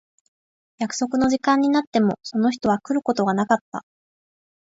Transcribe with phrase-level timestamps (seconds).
[0.79, 3.85] 約束の時間になってもその人は来ることがなかった。